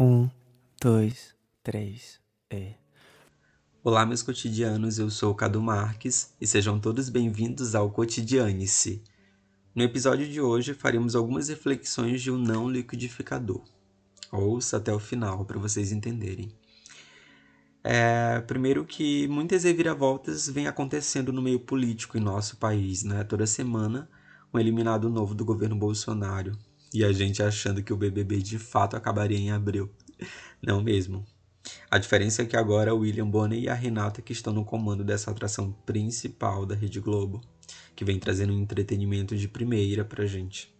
Um, 0.00 0.28
dois, 0.82 1.36
três, 1.62 2.18
e. 2.50 2.74
Olá, 3.80 4.04
meus 4.04 4.24
cotidianos, 4.24 4.98
eu 4.98 5.08
sou 5.08 5.30
o 5.30 5.34
Cadu 5.36 5.62
Marques 5.62 6.34
e 6.40 6.48
sejam 6.48 6.80
todos 6.80 7.08
bem-vindos 7.08 7.76
ao 7.76 7.88
Cotidiane-se. 7.88 9.04
No 9.72 9.84
episódio 9.84 10.28
de 10.28 10.40
hoje 10.40 10.74
faremos 10.74 11.14
algumas 11.14 11.48
reflexões 11.48 12.20
de 12.20 12.28
um 12.28 12.36
não 12.36 12.68
liquidificador. 12.68 13.62
Ouça 14.32 14.78
até 14.78 14.92
o 14.92 14.98
final 14.98 15.44
para 15.44 15.60
vocês 15.60 15.92
entenderem. 15.92 16.50
É, 17.84 18.40
primeiro 18.40 18.84
que 18.84 19.28
muitas 19.28 19.62
reviravoltas 19.62 20.48
vêm 20.48 20.66
acontecendo 20.66 21.32
no 21.32 21.40
meio 21.40 21.60
político 21.60 22.18
em 22.18 22.20
nosso 22.20 22.56
país, 22.56 23.04
né? 23.04 23.22
Toda 23.22 23.46
semana 23.46 24.10
um 24.52 24.58
eliminado 24.58 25.08
novo 25.08 25.36
do 25.36 25.44
governo 25.44 25.76
Bolsonaro, 25.76 26.58
e 26.94 27.04
a 27.04 27.12
gente 27.12 27.42
achando 27.42 27.82
que 27.82 27.92
o 27.92 27.96
BBB 27.96 28.38
de 28.38 28.56
fato 28.56 28.96
acabaria 28.96 29.36
em 29.36 29.50
abril. 29.50 29.90
Não 30.62 30.80
mesmo. 30.80 31.26
A 31.90 31.98
diferença 31.98 32.42
é 32.42 32.46
que 32.46 32.56
agora 32.56 32.94
o 32.94 33.00
William 33.00 33.28
Bonner 33.28 33.58
e 33.58 33.68
a 33.68 33.74
Renata 33.74 34.22
que 34.22 34.32
estão 34.32 34.52
no 34.52 34.64
comando 34.64 35.02
dessa 35.02 35.30
atração 35.32 35.72
principal 35.84 36.64
da 36.64 36.74
Rede 36.74 37.00
Globo, 37.00 37.40
que 37.96 38.04
vem 38.04 38.20
trazendo 38.20 38.52
um 38.52 38.60
entretenimento 38.60 39.36
de 39.36 39.48
primeira 39.48 40.04
pra 40.04 40.24
gente. 40.24 40.72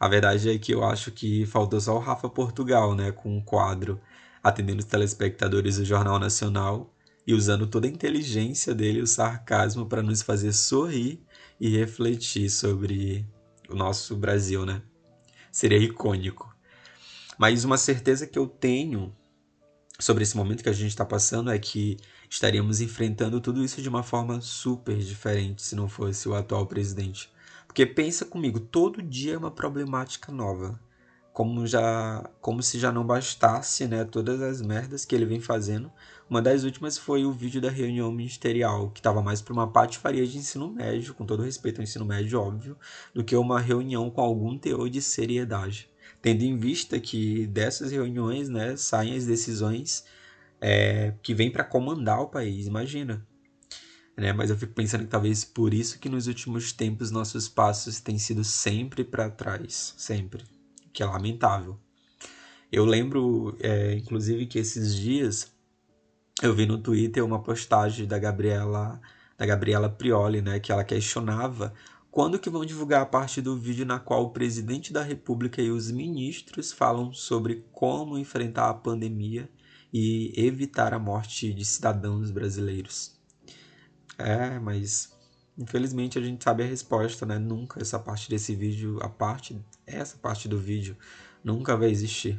A 0.00 0.08
verdade 0.08 0.50
é 0.50 0.58
que 0.58 0.74
eu 0.74 0.82
acho 0.82 1.12
que 1.12 1.46
faltou 1.46 1.80
só 1.80 1.94
o 1.94 2.00
Rafa 2.00 2.28
Portugal, 2.28 2.94
né, 2.94 3.12
com 3.12 3.36
um 3.36 3.40
quadro 3.40 4.00
atendendo 4.42 4.80
os 4.80 4.84
telespectadores 4.84 5.76
do 5.76 5.84
Jornal 5.84 6.18
Nacional 6.18 6.92
e 7.26 7.32
usando 7.32 7.66
toda 7.66 7.86
a 7.86 7.90
inteligência 7.90 8.74
dele, 8.74 9.00
o 9.00 9.06
sarcasmo 9.06 9.86
para 9.86 10.02
nos 10.02 10.20
fazer 10.20 10.52
sorrir 10.52 11.22
e 11.60 11.68
refletir 11.70 12.50
sobre 12.50 13.26
o 13.68 13.74
nosso 13.74 14.16
Brasil, 14.16 14.66
né? 14.66 14.82
Seria 15.54 15.78
icônico. 15.78 16.52
Mas 17.38 17.64
uma 17.64 17.78
certeza 17.78 18.26
que 18.26 18.36
eu 18.36 18.48
tenho 18.48 19.14
sobre 20.00 20.24
esse 20.24 20.36
momento 20.36 20.64
que 20.64 20.68
a 20.68 20.72
gente 20.72 20.88
está 20.88 21.04
passando 21.04 21.48
é 21.48 21.58
que 21.58 21.96
estaríamos 22.28 22.80
enfrentando 22.80 23.40
tudo 23.40 23.64
isso 23.64 23.80
de 23.80 23.88
uma 23.88 24.02
forma 24.02 24.40
super 24.40 24.98
diferente 24.98 25.62
se 25.62 25.76
não 25.76 25.88
fosse 25.88 26.28
o 26.28 26.34
atual 26.34 26.66
presidente. 26.66 27.32
Porque 27.68 27.86
pensa 27.86 28.24
comigo, 28.24 28.58
todo 28.58 29.00
dia 29.00 29.34
é 29.34 29.38
uma 29.38 29.50
problemática 29.50 30.32
nova. 30.32 30.80
Como 31.34 31.66
já, 31.66 32.30
como 32.40 32.62
se 32.62 32.78
já 32.78 32.92
não 32.92 33.04
bastasse, 33.04 33.88
né, 33.88 34.04
todas 34.04 34.40
as 34.40 34.62
merdas 34.62 35.04
que 35.04 35.16
ele 35.16 35.26
vem 35.26 35.40
fazendo. 35.40 35.92
Uma 36.30 36.40
das 36.40 36.62
últimas 36.62 36.96
foi 36.96 37.24
o 37.24 37.32
vídeo 37.32 37.60
da 37.60 37.68
reunião 37.68 38.10
ministerial, 38.12 38.88
que 38.90 39.00
estava 39.00 39.20
mais 39.20 39.42
para 39.42 39.52
uma 39.52 39.70
patifaria 39.70 40.24
de 40.24 40.38
ensino 40.38 40.70
médio, 40.70 41.12
com 41.12 41.26
todo 41.26 41.42
respeito 41.42 41.78
ao 41.80 41.82
ensino 41.82 42.04
médio, 42.04 42.40
óbvio, 42.40 42.78
do 43.12 43.24
que 43.24 43.34
uma 43.34 43.60
reunião 43.60 44.08
com 44.10 44.20
algum 44.20 44.56
teor 44.56 44.88
de 44.88 45.02
seriedade. 45.02 45.90
Tendo 46.22 46.42
em 46.42 46.56
vista 46.56 47.00
que 47.00 47.48
dessas 47.48 47.90
reuniões 47.90 48.48
né, 48.48 48.76
saem 48.76 49.16
as 49.16 49.26
decisões 49.26 50.04
é, 50.60 51.14
que 51.20 51.34
vêm 51.34 51.50
para 51.50 51.64
comandar 51.64 52.20
o 52.20 52.28
país, 52.28 52.68
imagina. 52.68 53.26
Né? 54.16 54.32
Mas 54.32 54.50
eu 54.50 54.56
fico 54.56 54.72
pensando 54.72 55.02
que 55.02 55.10
talvez 55.10 55.44
por 55.44 55.74
isso 55.74 55.98
que 55.98 56.08
nos 56.08 56.28
últimos 56.28 56.72
tempos 56.72 57.10
nossos 57.10 57.48
passos 57.48 57.98
têm 57.98 58.18
sido 58.18 58.44
sempre 58.44 59.02
para 59.02 59.28
trás, 59.28 59.94
sempre 59.98 60.53
que 60.94 61.02
é 61.02 61.06
lamentável. 61.06 61.78
Eu 62.72 62.86
lembro, 62.86 63.54
é, 63.60 63.94
inclusive, 63.94 64.46
que 64.46 64.58
esses 64.58 64.94
dias 64.94 65.52
eu 66.42 66.54
vi 66.54 66.66
no 66.66 66.78
Twitter 66.78 67.24
uma 67.24 67.42
postagem 67.42 68.06
da 68.06 68.18
Gabriela, 68.18 69.00
da 69.36 69.44
Gabriela 69.44 69.90
Prioli, 69.90 70.40
né, 70.40 70.58
que 70.58 70.72
ela 70.72 70.84
questionava 70.84 71.74
quando 72.10 72.38
que 72.38 72.48
vão 72.48 72.64
divulgar 72.64 73.02
a 73.02 73.06
parte 73.06 73.42
do 73.42 73.56
vídeo 73.56 73.84
na 73.84 73.98
qual 73.98 74.24
o 74.24 74.30
presidente 74.30 74.92
da 74.92 75.02
República 75.02 75.60
e 75.60 75.70
os 75.70 75.90
ministros 75.90 76.72
falam 76.72 77.12
sobre 77.12 77.64
como 77.72 78.16
enfrentar 78.16 78.70
a 78.70 78.74
pandemia 78.74 79.50
e 79.92 80.32
evitar 80.36 80.94
a 80.94 80.98
morte 80.98 81.52
de 81.52 81.64
cidadãos 81.64 82.30
brasileiros. 82.30 83.16
É, 84.16 84.60
mas 84.60 85.13
Infelizmente 85.56 86.18
a 86.18 86.22
gente 86.22 86.42
sabe 86.42 86.62
a 86.62 86.66
resposta, 86.66 87.24
né? 87.24 87.38
Nunca 87.38 87.80
essa 87.80 87.98
parte 87.98 88.28
desse 88.28 88.54
vídeo, 88.54 88.98
a 89.00 89.08
parte, 89.08 89.56
essa 89.86 90.16
parte 90.16 90.48
do 90.48 90.58
vídeo 90.58 90.96
nunca 91.42 91.76
vai 91.76 91.90
existir. 91.90 92.36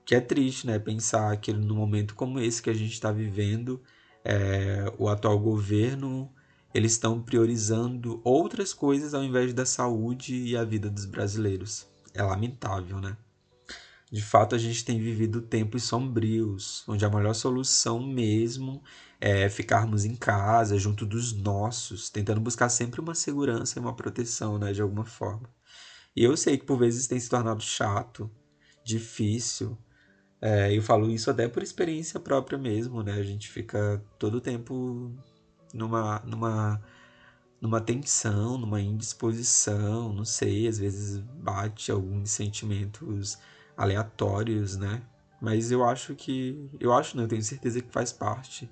O 0.00 0.04
que 0.04 0.14
é 0.14 0.20
triste, 0.20 0.66
né? 0.66 0.78
Pensar 0.78 1.36
que 1.36 1.52
no 1.52 1.76
momento 1.76 2.14
como 2.14 2.40
esse 2.40 2.60
que 2.60 2.70
a 2.70 2.74
gente 2.74 2.92
está 2.92 3.12
vivendo, 3.12 3.80
é, 4.24 4.92
o 4.98 5.08
atual 5.08 5.38
governo 5.38 6.30
eles 6.74 6.92
estão 6.92 7.20
priorizando 7.20 8.20
outras 8.24 8.72
coisas 8.72 9.12
ao 9.14 9.22
invés 9.22 9.52
da 9.52 9.66
saúde 9.66 10.34
e 10.34 10.56
a 10.56 10.64
vida 10.64 10.88
dos 10.88 11.04
brasileiros. 11.04 11.86
É 12.14 12.22
lamentável, 12.22 12.98
né? 12.98 13.16
De 14.12 14.20
fato, 14.20 14.54
a 14.54 14.58
gente 14.58 14.84
tem 14.84 15.00
vivido 15.00 15.40
tempos 15.40 15.84
sombrios, 15.84 16.84
onde 16.86 17.02
a 17.02 17.08
melhor 17.08 17.34
solução 17.34 17.98
mesmo 17.98 18.82
é 19.18 19.48
ficarmos 19.48 20.04
em 20.04 20.14
casa, 20.14 20.78
junto 20.78 21.06
dos 21.06 21.32
nossos, 21.32 22.10
tentando 22.10 22.38
buscar 22.38 22.68
sempre 22.68 23.00
uma 23.00 23.14
segurança 23.14 23.78
e 23.78 23.80
uma 23.80 23.96
proteção, 23.96 24.58
né, 24.58 24.70
de 24.74 24.82
alguma 24.82 25.06
forma. 25.06 25.48
E 26.14 26.22
eu 26.22 26.36
sei 26.36 26.58
que 26.58 26.66
por 26.66 26.78
vezes 26.78 27.06
tem 27.06 27.18
se 27.18 27.30
tornado 27.30 27.62
chato, 27.62 28.30
difícil. 28.84 29.78
É, 30.42 30.76
eu 30.76 30.82
falo 30.82 31.10
isso 31.10 31.30
até 31.30 31.48
por 31.48 31.62
experiência 31.62 32.20
própria 32.20 32.58
mesmo, 32.58 33.02
né? 33.02 33.14
A 33.14 33.22
gente 33.22 33.48
fica 33.48 34.04
todo 34.18 34.36
o 34.36 34.40
tempo 34.42 35.10
numa, 35.72 36.20
numa, 36.26 36.82
numa 37.60 37.80
tensão, 37.80 38.58
numa 38.58 38.80
indisposição, 38.80 40.12
não 40.12 40.24
sei, 40.24 40.68
às 40.68 40.78
vezes 40.78 41.18
bate 41.18 41.90
alguns 41.90 42.30
sentimentos 42.30 43.38
aleatórios, 43.76 44.76
né? 44.76 45.02
Mas 45.40 45.70
eu 45.70 45.84
acho 45.84 46.14
que. 46.14 46.70
Eu 46.78 46.92
acho, 46.92 47.16
não, 47.16 47.24
eu 47.24 47.28
tenho 47.28 47.42
certeza 47.42 47.80
que 47.80 47.90
faz 47.90 48.12
parte 48.12 48.70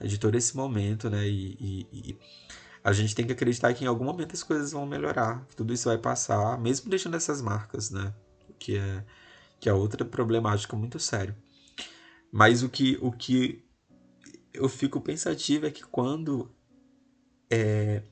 de 0.00 0.18
todo 0.18 0.34
esse 0.34 0.56
momento, 0.56 1.08
né? 1.08 1.26
E, 1.26 1.56
e, 1.60 1.88
e, 1.92 2.18
a 2.82 2.92
gente 2.92 3.14
tem 3.14 3.24
que 3.24 3.32
acreditar 3.32 3.72
que 3.72 3.84
em 3.84 3.86
algum 3.86 4.04
momento 4.04 4.32
as 4.32 4.42
coisas 4.42 4.72
vão 4.72 4.84
melhorar, 4.84 5.46
que 5.46 5.54
tudo 5.54 5.72
isso 5.72 5.88
vai 5.88 5.98
passar, 5.98 6.58
mesmo 6.58 6.90
deixando 6.90 7.16
essas 7.16 7.40
marcas, 7.40 7.90
né? 7.90 8.12
Que 8.58 8.76
é, 8.76 9.04
que 9.60 9.68
é 9.68 9.72
outra 9.72 10.04
problemática 10.04 10.76
muito 10.76 10.98
séria. 10.98 11.36
Mas 12.32 12.62
o 12.62 12.68
que, 12.68 12.98
o 13.00 13.12
que 13.12 13.64
eu 14.52 14.68
fico 14.68 15.00
pensativo 15.00 15.66
é 15.66 15.70
que 15.70 15.84
quando 15.84 16.50
é, 17.50 18.02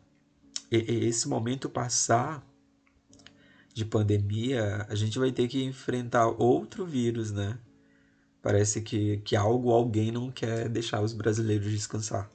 esse 0.70 1.28
momento 1.28 1.69
passar, 1.69 2.47
de 3.80 3.86
pandemia, 3.86 4.86
a 4.91 4.94
gente 4.94 5.18
vai 5.18 5.32
ter 5.32 5.48
que 5.48 5.64
enfrentar 5.64 6.28
outro 6.28 6.84
vírus, 6.84 7.30
né? 7.30 7.58
Parece 8.42 8.82
que, 8.82 9.18
que 9.18 9.34
algo, 9.34 9.70
alguém 9.70 10.12
não 10.12 10.30
quer 10.30 10.68
deixar 10.68 11.00
os 11.00 11.14
brasileiros 11.14 11.70
descansar. 11.70 12.30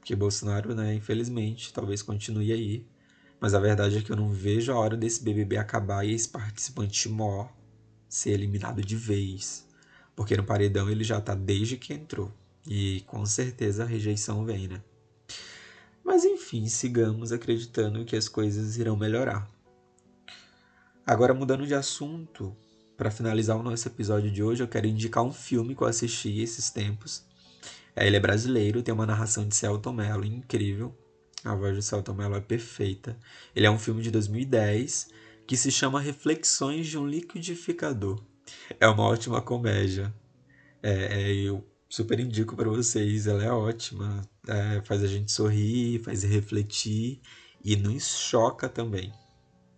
Porque 0.00 0.16
Bolsonaro, 0.16 0.74
né, 0.74 0.94
infelizmente, 0.94 1.72
talvez 1.72 2.02
continue 2.02 2.52
aí. 2.52 2.84
Mas 3.40 3.54
a 3.54 3.60
verdade 3.60 3.98
é 3.98 4.02
que 4.02 4.10
eu 4.10 4.16
não 4.16 4.28
vejo 4.28 4.72
a 4.72 4.78
hora 4.78 4.96
desse 4.96 5.22
BBB 5.22 5.56
acabar 5.56 6.04
e 6.04 6.12
esse 6.12 6.28
participante 6.28 7.08
mor 7.08 7.48
ser 8.08 8.30
eliminado 8.30 8.82
de 8.82 8.96
vez. 8.96 9.68
Porque 10.16 10.36
no 10.36 10.44
paredão 10.44 10.90
ele 10.90 11.04
já 11.04 11.20
tá 11.20 11.34
desde 11.34 11.76
que 11.76 11.94
entrou. 11.94 12.32
E 12.66 13.02
com 13.06 13.24
certeza 13.24 13.84
a 13.84 13.86
rejeição 13.86 14.44
vem, 14.44 14.66
né? 14.66 14.82
Mas 16.04 16.24
enfim, 16.24 16.66
sigamos 16.66 17.30
acreditando 17.30 18.04
que 18.04 18.16
as 18.16 18.28
coisas 18.28 18.78
irão 18.78 18.96
melhorar. 18.96 19.48
Agora, 21.06 21.32
mudando 21.32 21.64
de 21.64 21.72
assunto, 21.72 22.56
para 22.96 23.12
finalizar 23.12 23.56
o 23.56 23.62
nosso 23.62 23.86
episódio 23.86 24.28
de 24.28 24.42
hoje, 24.42 24.64
eu 24.64 24.66
quero 24.66 24.88
indicar 24.88 25.22
um 25.22 25.32
filme 25.32 25.72
que 25.72 25.80
eu 25.80 25.86
assisti 25.86 26.40
esses 26.40 26.68
tempos. 26.68 27.24
É, 27.94 28.04
ele 28.04 28.16
é 28.16 28.20
brasileiro, 28.20 28.82
tem 28.82 28.92
uma 28.92 29.06
narração 29.06 29.46
de 29.46 29.54
Celton 29.54 29.92
Mello 29.92 30.24
incrível. 30.24 30.92
A 31.44 31.54
voz 31.54 31.76
de 31.76 31.82
Celton 31.84 32.12
Mello 32.12 32.34
é 32.34 32.40
perfeita. 32.40 33.16
Ele 33.54 33.66
é 33.66 33.70
um 33.70 33.78
filme 33.78 34.02
de 34.02 34.10
2010 34.10 35.10
que 35.46 35.56
se 35.56 35.70
chama 35.70 36.00
Reflexões 36.00 36.88
de 36.88 36.98
um 36.98 37.06
Liquidificador. 37.06 38.20
É 38.80 38.88
uma 38.88 39.04
ótima 39.04 39.40
comédia. 39.40 40.12
É, 40.82 41.22
é, 41.22 41.32
eu 41.34 41.64
super 41.88 42.18
indico 42.18 42.56
para 42.56 42.68
vocês, 42.68 43.28
ela 43.28 43.44
é 43.44 43.52
ótima. 43.52 44.22
É, 44.48 44.82
faz 44.84 45.04
a 45.04 45.06
gente 45.06 45.30
sorrir, 45.30 46.02
faz 46.02 46.24
refletir 46.24 47.20
e 47.64 47.76
nos 47.76 48.18
choca 48.18 48.68
também 48.68 49.12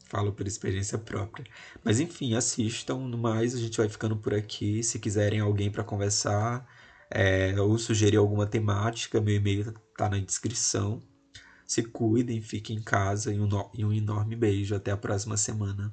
falo 0.09 0.33
por 0.33 0.47
experiência 0.47 0.99
própria. 0.99 1.45
Mas 1.85 2.01
enfim, 2.01 2.35
assistam. 2.35 2.99
No 2.99 3.19
mais, 3.19 3.55
a 3.55 3.59
gente 3.59 3.79
vai 3.79 3.89
ficando 3.89 4.17
por 4.17 4.35
aqui. 4.35 4.83
Se 4.83 4.99
quiserem 4.99 5.41
alguém 5.41 5.71
para 5.71 5.85
conversar 5.85 6.67
é, 7.11 7.61
ou 7.61 7.79
sugerir 7.79 8.17
alguma 8.17 8.47
temática, 8.47 9.21
meu 9.21 9.37
e-mail 9.37 9.73
tá 9.97 10.09
na 10.09 10.19
descrição. 10.19 11.03
Se 11.67 11.83
cuidem, 11.83 12.41
fiquem 12.43 12.77
em 12.79 12.83
casa 12.83 13.33
e 13.33 13.41
um, 13.41 13.49
e 13.75 13.85
um 13.85 13.93
enorme 13.93 14.35
beijo. 14.35 14.75
Até 14.75 14.91
a 14.91 14.97
próxima 14.97 15.37
semana. 15.37 15.93